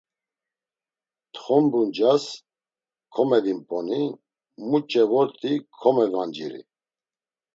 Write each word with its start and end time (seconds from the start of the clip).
Txombu 1.33 1.79
ncas 1.87 2.23
komevimp̌oni, 3.13 4.01
muç̌e 4.69 5.03
vort̆i 5.11 5.53
komevanciri. 5.81 6.61